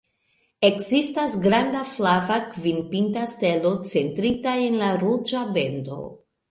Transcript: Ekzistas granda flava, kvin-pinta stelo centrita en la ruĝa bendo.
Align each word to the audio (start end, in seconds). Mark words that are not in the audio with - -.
Ekzistas 0.69 1.35
granda 1.43 1.83
flava, 1.91 2.39
kvin-pinta 2.55 3.29
stelo 3.37 3.77
centrita 3.95 4.59
en 4.67 4.83
la 4.85 4.93
ruĝa 5.07 5.49
bendo. 5.59 6.05